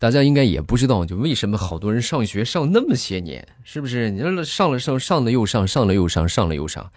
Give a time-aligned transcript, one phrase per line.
[0.00, 4.10] 大家应该也不知道，就为什么好多人上学上那么些年，是不是？
[4.10, 6.90] 你说上了上上了又上，上了又上，上了又上。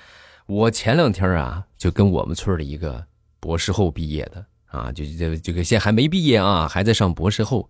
[0.46, 3.06] 我前两天啊，就跟我们村的一个
[3.42, 7.70] 博士后毕业的啊，就就这个现还没毕业啊，还在上博士后。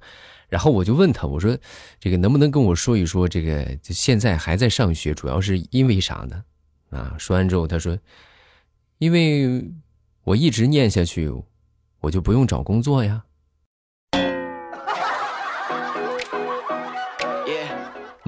[0.50, 1.58] 然后我就问他，我说
[2.00, 6.44] 这个能不能跟我说一说，这个现在还在上学，主要是因为啥呢？
[6.92, 7.98] 啊，说完之后他说，
[9.00, 9.68] 因为
[10.26, 11.34] 我一直念下去，
[12.02, 13.24] 我就不用找工作呀。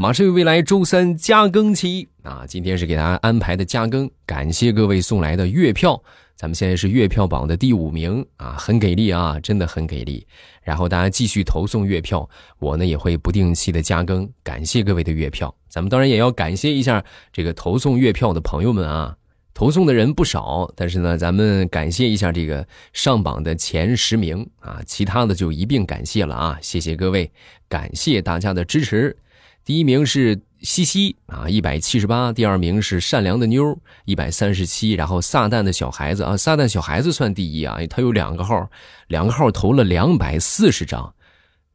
[0.05, 2.45] 马上有未来周三加更期啊！
[2.48, 6.00] 今天是给大家安排的加更，感谢各位送来的月票，
[6.36, 10.23] 咱们现在是月票榜的第五名啊，很给力啊，真的很给力。
[10.62, 15.52] 然后大家继续投送月票，我呢也会不定期的加更，感谢各位的月票。
[15.68, 17.03] 咱们当然也要感谢一下
[17.34, 19.17] 这个投送月票的朋友们啊，
[19.56, 27.31] 投送的人不少，但是呢，咱们感谢一下这个上榜的前十名啊，其他的就一并感谢了啊，谢谢各位，
[27.67, 29.17] 感谢大家的支持。
[29.65, 32.31] 第一名是西西啊，一百七十八。
[32.31, 34.91] 第二名是善良的妞，一百三十七。
[34.91, 38.69] 然后撒旦的小孩子啊，撒旦小孩子算第一啊，他有两个号，
[39.07, 41.16] 两个号投了两百四十张，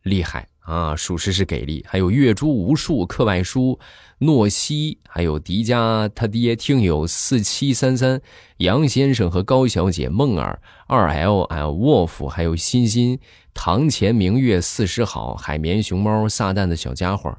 [0.04, 1.84] 厉害啊，属实是给力。
[1.88, 3.80] 还有月珠无数，课外书，
[4.18, 8.20] 诺西，还有迪迦他爹，听友四七三三，
[8.58, 13.18] 杨先生和高小姐，梦儿二 L 啊，沃夫，还有欣欣，
[13.52, 17.36] 堂前明月四时好，海绵熊猫，撒旦的小家伙。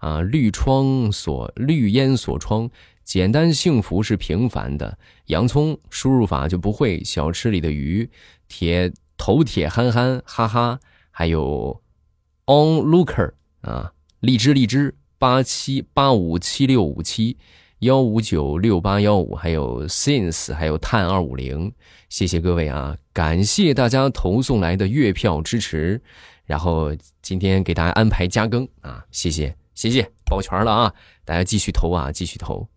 [0.00, 2.68] 啊，绿窗锁绿烟锁窗，
[3.04, 4.98] 简单幸福是平凡的。
[5.26, 7.02] 洋葱输入法就不会。
[7.04, 8.10] 小吃里的鱼，
[8.48, 10.80] 铁头铁憨憨，哈哈。
[11.10, 11.82] 还有
[12.46, 17.36] ，onlooker 啊，荔枝荔枝八七八五七六五七
[17.80, 21.72] 幺五九六八幺五，还有 since，还有碳二五零。
[22.08, 26.00] 谢谢各位啊，感谢大家投送来的月票支持。
[26.46, 29.54] 然后今天给大家安排加更啊，谢谢。
[29.80, 30.94] 谢谢，保全了啊！
[31.24, 32.68] 大家继续投啊，继续投。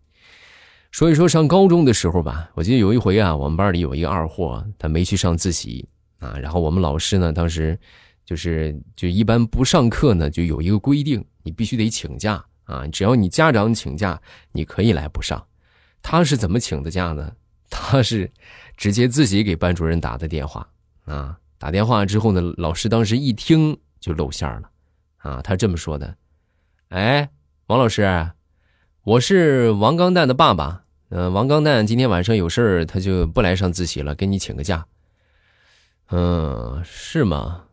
[0.90, 5.86] 说一说上高中的时候吧，我记得有一回啊，我们班里有一个二货，他没去上自习
[6.18, 6.38] 啊。
[6.38, 7.78] 然后我们老师呢，当时
[8.24, 12.86] 就是就一般不上课呢，就有一个规定，你必须得请假啊。
[12.88, 14.18] 只要你家长请假，
[14.52, 15.46] 你可以来不上。
[16.00, 17.30] 他是怎么请的假呢？
[17.68, 18.32] 他是
[18.78, 20.66] 直接自己给班主任打的电话
[21.04, 21.38] 啊。
[21.58, 24.70] 打电话之后呢，老师当时一听就露馅了
[25.18, 25.42] 啊。
[25.42, 26.16] 他这么说的。
[26.90, 27.30] 哎，
[27.66, 28.30] 王老师，
[29.02, 30.82] 我是王刚蛋的爸爸。
[31.08, 34.86] 嗯，王刚蛋今天晚上有事儿，他就不来上自习了，给你请个假。
[36.10, 37.64] 嗯，是吗？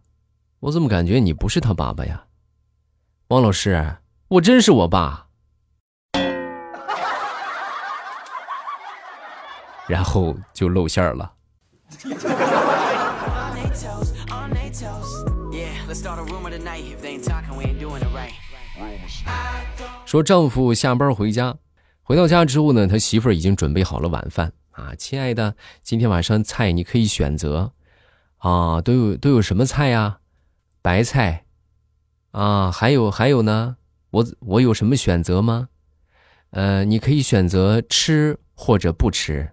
[0.61, 2.23] 我怎么感觉你不是他爸爸呀？
[3.27, 5.27] 王老师，我真是我爸。
[9.87, 11.33] 然后就露馅了。
[20.05, 21.57] 说丈夫下班回家，
[22.01, 27.71] 回到家之后呢，他媳妇儿已经准备好了晚饭啊，亲爱的，今天晚上菜你可以选择，
[28.37, 30.19] 啊，都有都有什么菜呀？
[30.81, 31.45] 白菜，
[32.31, 33.77] 啊，还有还有呢，
[34.09, 35.69] 我我有什么选择吗？
[36.49, 39.51] 呃，你可以选择吃或者不吃。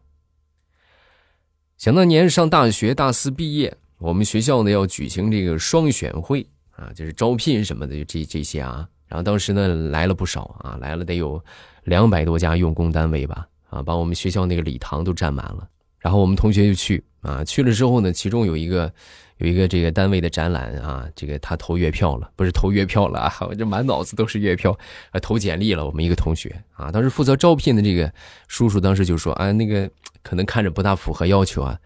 [1.76, 8.88] 想当年上大学大四毕业，我们学校呢要举行这个双选会啊，就是招聘什么的，这这些啊。
[9.08, 11.42] 然后当时呢来了不少啊，来了得有
[11.84, 15.66] 两百多家用工单位吧，啊，把我们学校那个礼堂都占满了。
[15.98, 18.92] 然后我们同学就去啊，去了之后呢，其中有一个
[19.38, 24.70] 有一个这个单位的展览啊，这个他投月票了，不是投月票了啊，我这满脑子都是月票，
[25.10, 25.84] 啊，投简历了。
[25.84, 28.12] 我们一个同学啊，当时负责招聘的这个
[28.46, 29.90] 叔叔当时就说啊，那个
[30.22, 31.76] 可能看着不大符合要求啊，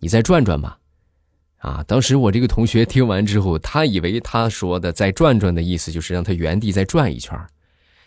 [0.00, 0.79] 你再转转吧。
[1.60, 1.84] 啊！
[1.86, 7.38] 当时我这个同学听完之后，他以为他说的“再转转”的意思就是让他原地再转一圈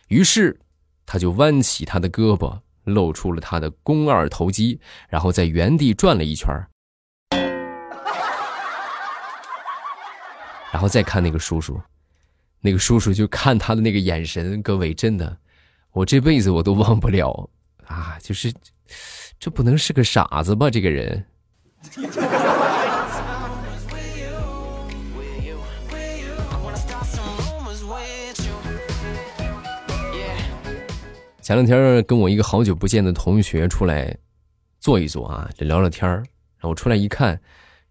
[0.08, 0.60] 于是
[1.06, 6.52] 他就弯起他的胳膊，露出了他的肱二头肌，然后在原地转了一圈
[10.72, 11.80] 然后再看那个叔叔，
[12.60, 15.38] 那个叔叔就看他的那个眼神，各位真的，
[15.92, 17.48] 我这辈子我都忘不了
[17.86, 18.18] 啊！
[18.20, 18.52] 就是
[19.40, 20.72] 这不能是个傻子吧？
[20.72, 21.24] 这个人。
[31.44, 34.18] 前两天跟我一个好久不见的同学出来
[34.80, 36.26] 坐一坐啊，聊聊天然
[36.62, 37.42] 后我出来一看，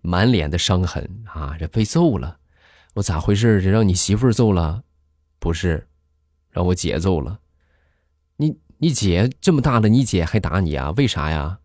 [0.00, 2.38] 满脸的伤痕啊，这被揍了。
[2.94, 3.60] 我咋回事？
[3.60, 4.84] 这让你媳妇揍了？
[5.38, 5.86] 不是，
[6.48, 7.40] 让我姐揍了。
[8.36, 10.90] 你你姐这么大了，你姐还打你啊？
[10.96, 11.58] 为啥呀？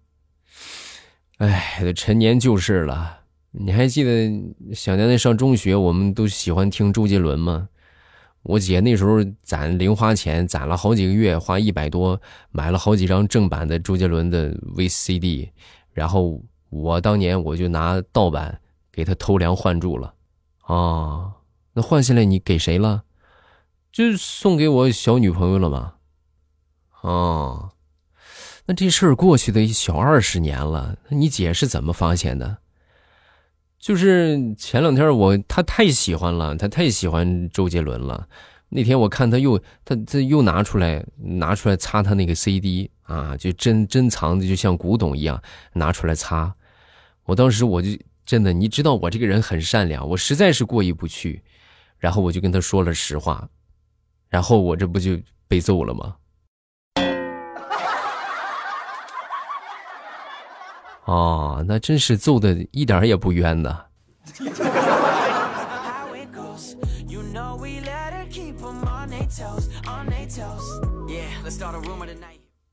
[1.38, 3.22] 哎，陈年旧事了。
[3.52, 7.70] 你还记得小年年上中学，我们都喜欢听周杰伦吗？
[8.48, 15.50] 我姐那时候攒零花钱，攒了好几个月，花一百多买了好几张正版的周杰伦的 VCD，
[15.92, 20.14] 然后我当年我就拿盗版给他偷梁换柱了。
[20.62, 21.34] 啊，
[21.74, 23.04] 那换下来你给谁了？
[23.92, 25.96] 就送给我小女朋友了吗？
[27.02, 27.72] 哦，
[28.68, 32.60] 那这事儿过去的小二十年了，那你姐是怎么发现的？
[33.80, 38.28] 就是前两天我他太喜欢了，他太喜欢周杰伦了。
[38.70, 45.42] 那天我看他又他他又拿出来拿出来擦他那个 CD 啊，就珍珍藏的就像古董一样
[45.74, 46.54] 拿出来擦。
[47.26, 47.90] 我当时我就
[48.26, 51.42] 真的，你知道我这个人很善良，我实在是过意不去，
[51.98, 53.48] 然后我就跟他说了实话，
[54.28, 56.16] 然后我这不就被揍了吗？
[61.08, 63.86] 哦，那真是揍的一点也不冤呐。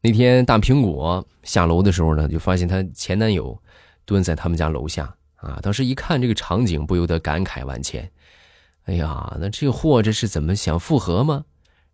[0.00, 3.56] 那天大苹果下楼的时候呢，就发现她前男友
[4.04, 5.60] 蹲在他们家楼下啊。
[5.62, 8.10] 当时一看这个场景，不由得感慨万千。
[8.86, 11.44] 哎呀，那这货这是怎么想复合吗？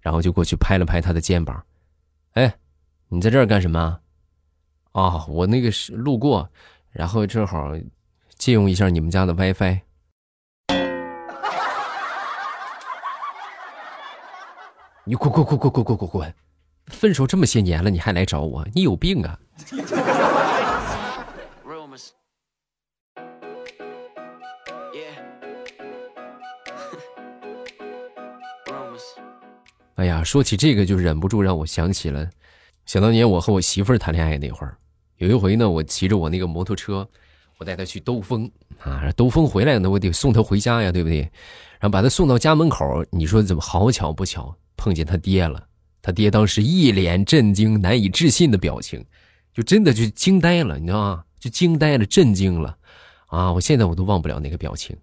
[0.01, 1.63] 然后就过去拍了拍他的肩膀。
[2.33, 2.57] 哎，
[3.09, 3.99] 你在这儿干什么？
[4.93, 6.51] 哦，我那个是路过，
[6.91, 7.73] 然后正好
[8.37, 9.81] 借用一下你们家的 WiFi。
[15.05, 16.35] 你滚滚滚滚滚滚滚滚！
[16.87, 18.67] 分手这么些年了，你还来找我？
[18.75, 19.39] 你有病啊！
[29.97, 32.29] 哎呀，说起这个就忍不住让我想起了。
[32.91, 34.77] 想当年我和我媳妇儿谈恋爱那会儿，
[35.19, 37.09] 有一回呢，我骑着我那个摩托车，
[37.59, 38.51] 我带她去兜风
[38.81, 41.21] 啊，兜风回来呢，我得送她回家呀，对不对？
[41.79, 45.69] 然后把她送到家门口，你说怎么好巧不巧碰见他爹了？
[46.03, 49.07] 他爹当时一脸震惊、难以置信的表情，
[49.55, 51.25] 就真的就惊呆了，你知道吗？
[51.39, 52.77] 就惊呆了、震惊了，
[53.27, 53.53] 啊！
[53.53, 54.97] 我现在我都忘不了那个表情。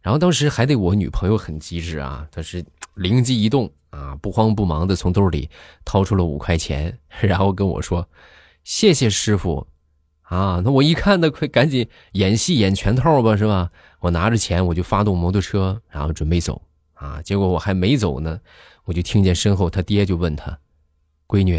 [0.00, 2.64] 然后当时还得我女朋友很机智啊，她是
[2.94, 3.68] 灵机一动。
[3.96, 5.48] 啊，不慌不忙的从兜里
[5.86, 8.06] 掏出了五块钱，然后跟我说
[8.62, 9.66] ：“谢谢师傅。”
[10.28, 13.70] 啊，那我一看，那快赶紧演戏演全套吧，是吧？
[14.00, 16.60] 我拿着钱，我就发动摩托车，然后准备走。
[16.94, 18.40] 啊，结果我还没走呢，
[18.84, 20.58] 我就听见身后他爹就问他
[21.28, 21.58] ：“闺女，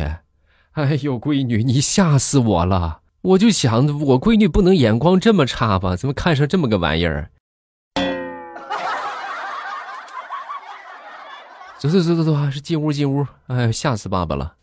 [0.73, 3.01] 哎呦，闺女，你吓死我了！
[3.21, 5.95] 我就想，我闺女不能眼光这么差吧？
[5.95, 7.31] 怎么看上这么个玩意儿？”
[11.79, 13.25] 走走走走走，是进屋进屋！
[13.45, 14.55] 哎，吓死爸爸了。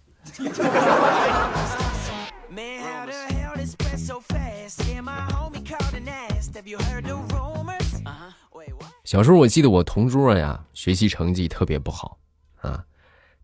[9.05, 12.19] 小时候我记得我同桌呀，学习成绩特别不好
[12.61, 12.85] 啊，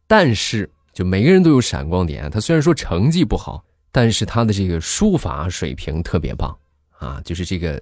[0.09, 2.29] 但是就每个人都有闪光点。
[2.29, 6.59] 他虽然说成绩不好，但是他的这个书法水平特别棒
[6.99, 7.81] 啊，就是这个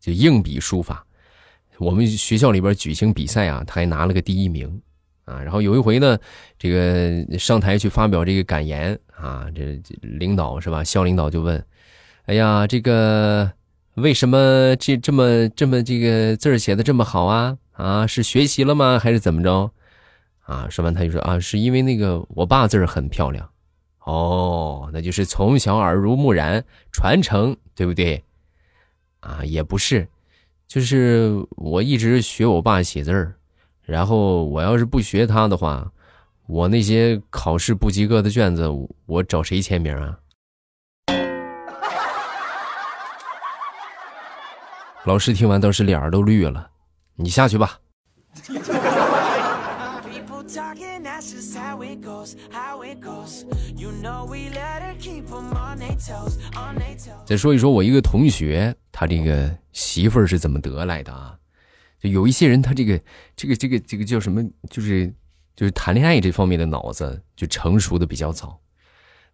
[0.00, 1.04] 就硬笔书法。
[1.76, 4.80] 我们学校里边举行比赛啊，他还拿了个第一名。
[5.26, 6.18] 啊，然后有一回呢，
[6.58, 10.82] 这个上台去发表这个感言啊，这领导是吧？
[10.82, 11.62] 校领导就问
[12.26, 13.52] ：“哎呀，这个
[13.94, 17.58] 为什么这这么这么这个字写的这么好啊？
[17.72, 18.98] 啊，是学习了吗？
[18.98, 19.70] 还是怎么着？”
[20.46, 23.48] 啊，说完他就说：“啊，是因为那个我爸字很漂亮。”
[24.06, 28.22] 哦，那就是从小耳濡目染传承，对不对？
[29.18, 30.06] 啊，也不是，
[30.68, 33.34] 就是我一直学我爸写字儿。
[33.86, 35.88] 然后我要是不学他的话，
[36.48, 38.68] 我那些考试不及格的卷子，
[39.06, 40.18] 我找谁签名啊？
[45.06, 46.68] 老师听完当时脸儿都绿了，
[47.14, 47.78] 你下去吧。
[57.24, 61.36] 再说一说，我一个同学，他这个媳妇儿是怎么得来的啊？
[62.06, 63.00] 有一些人，他这个、
[63.34, 64.42] 这个、这个、这个叫什么？
[64.70, 65.12] 就是，
[65.54, 68.58] 就是谈恋爱这方面的脑子就成熟的比较早。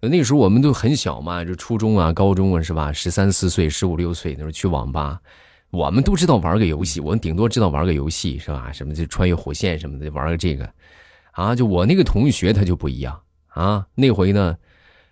[0.00, 2.93] 那个时候我们都很小嘛，就初中啊、高中啊，是吧？
[2.93, 5.21] 十三四岁、十五六岁那时候去网吧，
[5.71, 8.73] 我们都知道玩个游戏，我们顶多知道玩个游戏，是吧？
[8.73, 10.69] 什么就穿越火线什么的，玩个这个。
[11.31, 13.87] 啊，就我那个同学他就不一样啊。
[13.95, 14.57] 那回呢，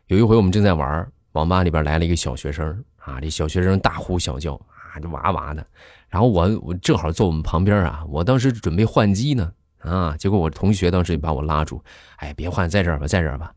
[0.08, 4.60] 有一回我们正在玩，网吧里边来了一个小学生啊，这小学生大呼小叫，
[4.92, 5.66] 啊就哇哇的。
[6.08, 11.82] 然后我我正好坐我们旁边啊，我当时准备换机呢啊，结果我同学当时就把我拉住，
[12.16, 13.52] 哎，别换，在这儿吧，在这儿吧。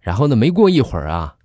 [0.00, 1.36] 然后呢，没过一会儿啊，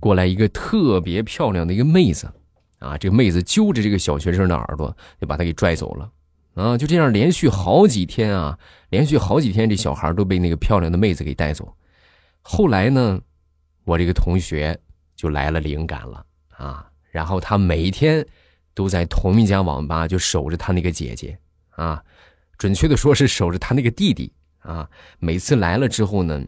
[0.00, 2.32] 过来一个特别漂亮的一个妹子，
[2.78, 6.10] 啊，这个妹子揪着这个小学生的耳朵，就把他给拽走了。
[6.54, 8.58] 啊，就这样连续好几天啊，
[8.90, 11.74] 连续好几天，这小孩都被那个漂亮的妹子给带走。
[12.42, 13.20] 后来呢，
[13.84, 14.78] 我这个同学
[15.14, 16.26] 就来了灵感了
[16.56, 18.26] 啊，然后他每一天
[18.74, 21.38] 都在同一家网吧就守着他那个姐姐
[21.70, 22.02] 啊，
[22.58, 24.88] 准确的说是守着他那个弟弟啊。
[25.18, 26.42] 每次来了之后呢，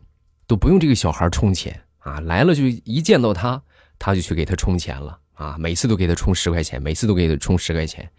[0.47, 3.63] 都不用这个小孩充钱啊，来了就一见到他，
[3.99, 8.11] 他就去给他充钱了啊，每次都给他充十块钱，每次都给他充十块钱。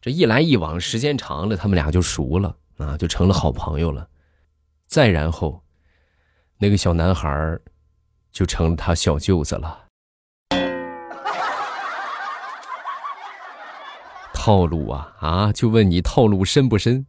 [0.00, 4.08] 这一来一往，时间长了，他们俩就熟了啊，就成了好朋友了。
[4.86, 5.62] 再然后，
[6.58, 7.58] 那个小男孩
[8.30, 9.85] 就成了他小舅子了。
[14.46, 15.52] 套路啊啊！
[15.52, 17.04] 就问你套路深不深？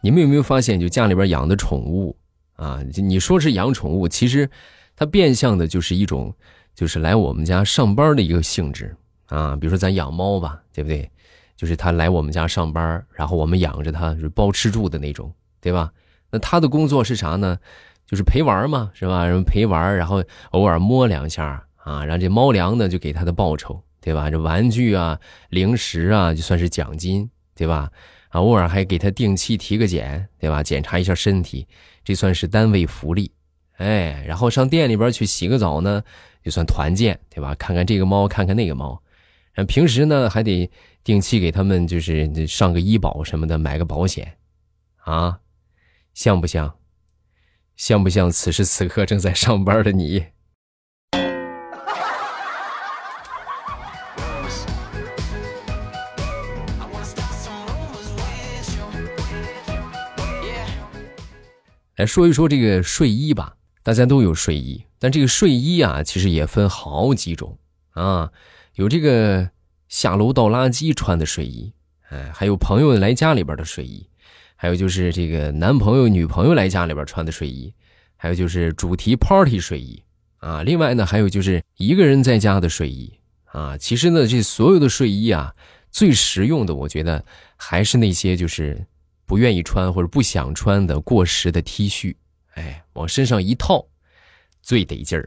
[0.00, 2.16] 你们有没有发现，就家里边养的宠物
[2.56, 2.80] 啊？
[2.96, 4.50] 你说是养宠物，其实
[4.96, 6.34] 它变相的就是一种，
[6.74, 8.92] 就是来我们家上班的一个性质
[9.26, 9.54] 啊。
[9.54, 11.08] 比如说咱养猫吧，对不对？
[11.54, 15.92] 就是它来我们家上班，然后我们养着它，是包吃住的那种，对吧？
[16.32, 17.56] 那他的工作是啥呢？
[18.06, 19.24] 就是陪玩嘛，是吧？
[19.24, 24.30] 然后陪玩，然后偶尔摸两下啊，然后这猫粮呢就给他的报酬，对吧？
[24.30, 25.18] 这玩具啊、
[25.50, 27.90] 零食啊，就算是奖金，对吧？
[28.28, 30.62] 啊，偶尔还给他定期体个检，对吧？
[30.62, 31.66] 检查一下身体，
[32.04, 33.30] 这算是单位福利。
[33.76, 36.02] 哎，然后上店里边去洗个澡呢，
[36.42, 37.54] 就算团建，对吧？
[37.54, 39.00] 看看这个猫，看看那个猫。
[39.66, 40.70] 平时呢，还得
[41.04, 44.32] 定期给他们就是上个医保什么的，买个保险。
[45.04, 45.38] 啊，
[46.14, 46.78] 像不像？
[47.74, 50.26] 像不像此时此刻正在上班的你？
[61.96, 67.58] 来说一说这个睡衣吧，大家都有睡衣，但这个睡衣啊，其实也分好几种
[67.90, 68.32] 啊，
[68.74, 69.50] 有这个
[69.88, 71.72] 下楼倒垃圾穿的睡衣，
[72.08, 74.08] 哎，还有朋友来家里边的睡衣，
[74.62, 77.74] 还有就是这个男朋友女朋友来家里边穿的睡衣，
[78.16, 80.00] 还有就是主题 party 睡衣
[80.36, 83.12] 啊，另外呢，还有就是一个人在家的睡衣
[83.46, 83.76] 啊。
[83.76, 85.52] 其实呢，这所有的睡衣啊，
[85.90, 87.24] 最实用的，我觉得
[87.56, 88.86] 还是那些就是。
[89.24, 92.14] 不愿意穿或者不想穿的过时的 T 恤，
[92.52, 93.86] 哎，往身上一套，
[94.60, 95.26] 最得劲儿。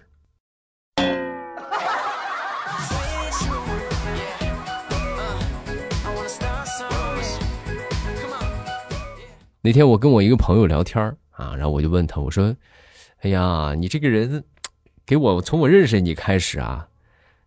[9.66, 12.56] 那天我跟我一个朋友聊天啊，然后我就问他，我说
[13.22, 14.44] ：“哎呀，你这个人，
[15.08, 16.88] 给我从我认识你开始啊，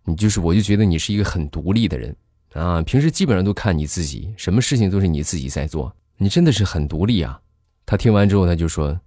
[0.03, 2.17] 你就是我就觉得你是一个很独立的人
[2.55, 7.41] 啊，平时基本上都看你自己，什么事情都是你自己在做。”你真的是很独立啊！
[7.87, 9.01] 他听完之后，他就说：“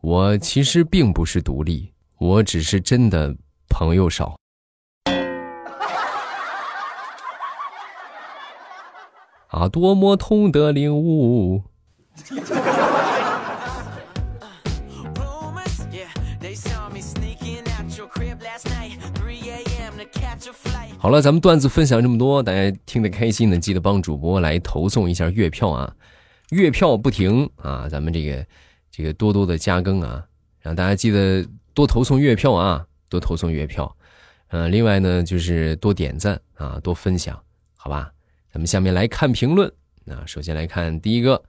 [0.00, 3.36] 我其实并不是独立，我只是真的
[3.68, 4.34] 朋友少。”
[9.48, 11.64] 啊，多么痛的领悟！
[20.98, 25.94] 好了，咱们段子分享这么多，大家听得开心的，记得帮主播来投送一下月票啊！
[26.50, 28.46] 月票不停啊，咱们这个
[28.90, 30.24] 这个多多的加更啊，
[30.60, 33.96] 让大家记得多投送月票啊，多投送月票。
[34.48, 37.40] 嗯，另外呢就是多点赞啊，多分享，
[37.76, 38.10] 好吧？
[38.52, 39.72] 咱们下面来看评论。
[40.04, 41.42] 那首先来看第一个，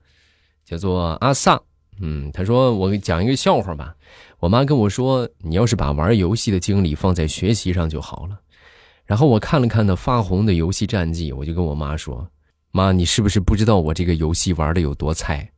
[0.64, 1.60] 叫做阿萨，
[2.00, 3.94] 嗯，他说我给讲一个笑话吧。
[4.38, 8.40] 我妈跟我说，你要是把玩游戏的精力放在学习上就好了。
[9.04, 12.28] 然后我看了看那发红的游戏战绩，我就跟我妈说。
[12.70, 15.52] 妈，你是不是不知道我这个游戏玩的有多菜？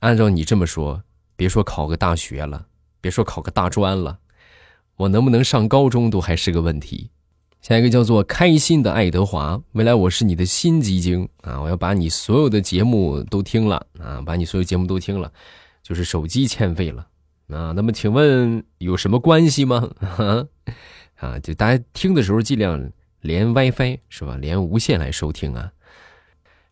[0.00, 1.02] 按照你这么说，
[1.36, 2.66] 别说考个大学了，
[3.00, 4.18] 别说考个大专了，
[4.96, 7.10] 我能不能上高中都还是个问题。
[7.64, 11.58] 下一个叫做开心的爱德华，未来我是你的新基金啊！
[11.62, 15.32] 我要把你所有的节目都听了啊，把你所有节目都听了，
[15.82, 17.06] 就是手机欠费了
[17.48, 17.72] 啊。
[17.72, 19.88] 那么请问有什么关系吗？
[21.16, 22.92] 啊，就大家听的时候尽量
[23.22, 24.36] 连 WiFi 是吧？
[24.38, 25.72] 连无线来收听啊。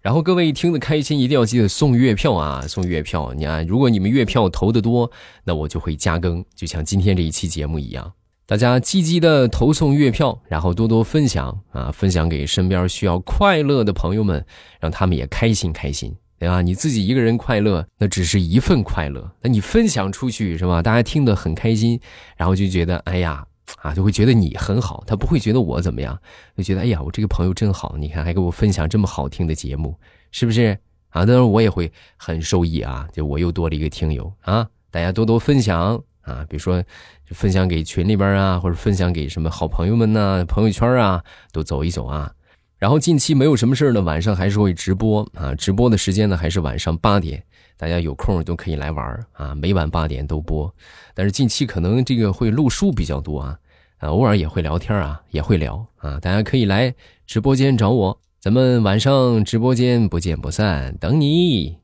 [0.03, 2.67] 然后各位听得开心，一定要记得送月票啊！
[2.69, 5.11] 送月票，你看，如果你们月票投的多，
[5.45, 8.13] 那我就会加更，就像今天这一期节目一样。
[8.47, 14.45] 大家积极的投送月票，然后多多分享啊，分享给身边需要快乐的朋友们，
[14.81, 16.61] 让他们也开心开心，对吧？
[16.61, 20.83] 你自己一个人快乐，那只是一份快乐，那你分享出去是吧？
[20.83, 22.01] 大家听得很开心，
[22.37, 23.47] 然后就觉得，哎呀。
[23.81, 26.17] 啊，就会觉得你很好，他不会觉得我怎么样，
[26.57, 29.97] 就觉得哎呀，我这个朋友真好，你看还给我分享这么好听的节目，
[30.31, 30.79] 是不是？
[31.09, 36.83] 啊，当然我也会很受益啊，就我又多了一个听友啊，大家多多分享啊，比如说
[37.27, 42.33] 分享给群里边啊，或者分享给什么好朋友们呐，朋友圈啊，都走一走啊。
[42.79, 47.41] 然后近期没有什么事呢，晚上还是会直播啊，直播的时间呢还是晚上八点，
[47.77, 50.73] 大家有空都可以来玩啊，每晚八点都播。
[51.15, 53.59] 但是近期可能这个会录书比较多啊，
[53.99, 56.93] 啊，偶尔也会聊天啊，也会聊啊，大家可以来
[57.27, 58.19] 直播间找我。
[58.41, 61.82] 咱们晚上直播间不见不散，等你。